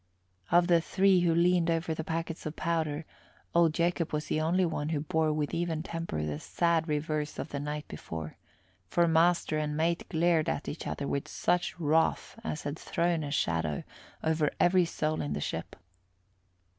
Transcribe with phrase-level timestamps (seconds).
[0.49, 3.05] Of the three who leaned over the packets of powder,
[3.53, 7.49] old Jacob was the only one who bore with even temper the sad reverse of
[7.49, 8.35] the night before;
[8.87, 13.29] for master and mate glared at each other in such wrath as had thrown a
[13.29, 13.83] shadow
[14.23, 15.75] over every soul in the ship.